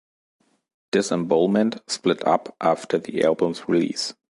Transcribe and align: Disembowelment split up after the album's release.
Disembowelment 0.95 1.81
split 1.87 2.23
up 2.25 2.55
after 2.59 2.97
the 2.97 3.23
album's 3.23 3.69
release. 3.69 4.15